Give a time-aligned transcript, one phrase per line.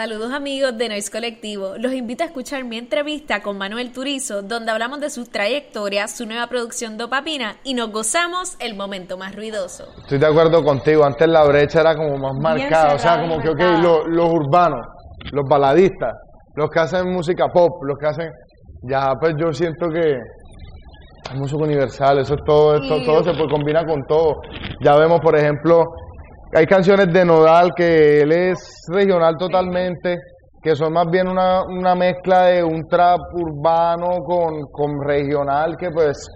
[0.00, 1.74] Saludos amigos de Noise Colectivo.
[1.76, 6.24] Los invito a escuchar mi entrevista con Manuel Turizo, donde hablamos de su trayectoria, su
[6.24, 9.84] nueva producción Dopapina y nos gozamos el momento más ruidoso.
[9.98, 13.50] Estoy de acuerdo contigo, antes la brecha era como más marcada, o sea, como que,
[13.50, 14.80] ok, los, los urbanos,
[15.32, 16.14] los baladistas,
[16.54, 18.30] los que hacen música pop, los que hacen,
[18.88, 23.50] ya pues yo siento que es música universal, eso es todo, esto, todo se puede
[23.50, 24.40] combinar con todo.
[24.82, 25.84] Ya vemos, por ejemplo,
[26.52, 28.58] hay canciones de Nodal que él es
[28.88, 30.16] regional totalmente,
[30.62, 35.90] que son más bien una, una mezcla de un trap urbano con, con regional que
[35.90, 36.26] pues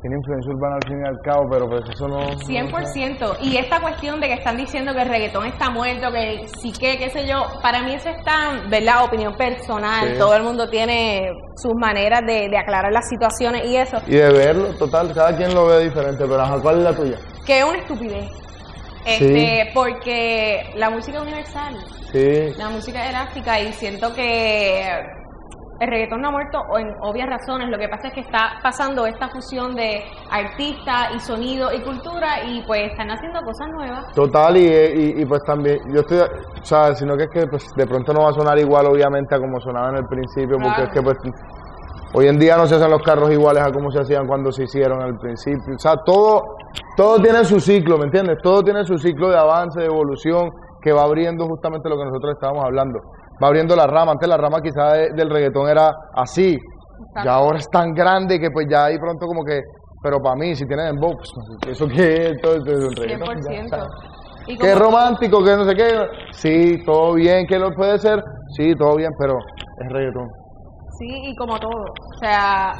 [0.00, 2.20] tiene influencia urbana al fin y al cabo, pero pues eso no...
[2.20, 3.36] 100%.
[3.42, 6.96] Y esta cuestión de que están diciendo que el reggaetón está muerto, que sí que,
[6.96, 9.04] qué sé yo, para mí eso está, ¿verdad?
[9.04, 10.16] Opinión personal.
[10.16, 13.98] Todo el mundo tiene sus maneras de, de, aclarar las situaciones y eso.
[14.06, 17.18] Y de verlo, total, cada quien lo ve diferente, pero ¿cuál es la tuya?
[17.44, 18.49] Que es una estupidez.
[19.04, 21.76] Este, porque la música es universal.
[22.12, 22.52] Sí.
[22.56, 24.82] La música es elástica y siento que
[25.80, 27.70] el reggaetón no ha muerto en obvias razones.
[27.70, 32.44] Lo que pasa es que está pasando esta fusión de artista y sonido y cultura
[32.46, 34.12] y pues están haciendo cosas nuevas.
[34.14, 37.86] Total, y, y, pues también, yo estoy, o sea, sino que es que pues de
[37.86, 40.90] pronto no va a sonar igual obviamente a como sonaba en el principio, porque es
[40.90, 41.16] que pues
[42.12, 44.64] Hoy en día no se hacen los carros iguales a como se hacían cuando se
[44.64, 45.76] hicieron al principio.
[45.76, 46.56] O sea, todo,
[47.00, 48.36] todo tiene su ciclo, ¿me entiendes?
[48.42, 50.50] Todo tiene su ciclo de avance, de evolución,
[50.82, 52.98] que va abriendo justamente lo que nosotros estábamos hablando.
[53.42, 54.12] Va abriendo la rama.
[54.12, 56.58] Antes la rama quizá del reggaetón era así.
[57.24, 59.62] Y ahora es tan grande que pues ya ahí pronto como que...
[60.02, 61.32] Pero para mí, si tienen box,
[61.68, 62.40] ¿eso qué es?
[62.42, 63.36] Todo es un reggaetón.
[64.46, 64.58] 100%.
[64.60, 65.42] ¿Qué romántico?
[65.42, 66.06] que no sé qué?
[66.32, 67.46] Sí, todo bien.
[67.46, 68.22] ¿Qué lo puede ser?
[68.56, 70.28] Sí, todo bien, pero es reggaetón.
[70.98, 72.72] Sí, y como todo, o sea,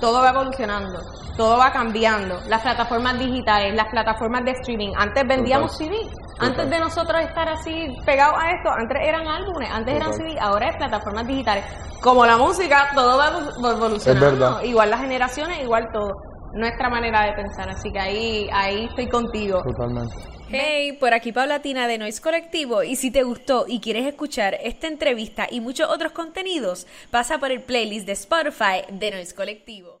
[0.00, 1.00] todo va evolucionando,
[1.36, 2.40] todo va cambiando.
[2.48, 4.92] Las plataformas digitales, las plataformas de streaming.
[4.96, 5.96] Antes vendíamos CD,
[6.38, 10.68] antes de nosotros estar así pegados a esto, antes eran álbumes, antes eran CD, ahora
[10.68, 11.64] es plataformas digitales.
[12.00, 13.28] Como la música, todo va
[13.70, 14.62] evolucionando.
[14.62, 16.14] Igual las generaciones, igual todo.
[16.52, 19.62] Nuestra manera de pensar, así que ahí, ahí estoy contigo.
[19.62, 20.14] Totalmente.
[20.50, 24.86] Hey, por aquí Paulatina de Noise Colectivo y si te gustó y quieres escuchar esta
[24.86, 29.98] entrevista y muchos otros contenidos, pasa por el playlist de Spotify de Noise Colectivo.